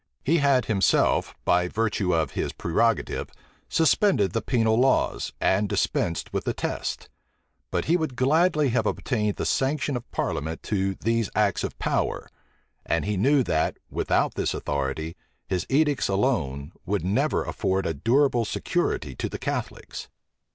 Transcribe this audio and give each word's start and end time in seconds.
He 0.23 0.37
had 0.39 0.65
himself, 0.65 1.35
by 1.45 1.67
virtue 1.67 2.11
of 2.11 2.31
his 2.31 2.53
prerogative, 2.53 3.29
suspended 3.69 4.31
the 4.31 4.41
penal 4.41 4.79
laws, 4.79 5.31
and 5.39 5.69
dispensed 5.69 6.33
with 6.33 6.45
the 6.45 6.55
test; 6.55 7.07
but 7.69 7.85
he 7.85 7.97
would 7.97 8.15
gladly 8.15 8.69
have 8.69 8.87
obtained 8.87 9.35
the 9.35 9.45
sanction 9.45 9.95
of 9.95 10.09
parliament 10.09 10.63
to 10.63 10.95
these 10.95 11.29
acts 11.35 11.63
of 11.63 11.77
power; 11.77 12.27
and 12.83 13.05
he 13.05 13.15
knew 13.15 13.43
that, 13.43 13.77
without 13.91 14.33
this 14.33 14.55
authority, 14.55 15.15
his 15.47 15.67
edicts 15.69 16.07
alone 16.07 16.71
would 16.83 17.05
never 17.05 17.43
afford 17.43 17.85
a 17.85 17.93
durable 17.93 18.43
security 18.43 19.13
to 19.17 19.29
the 19.29 19.37
Catholics. 19.37 20.07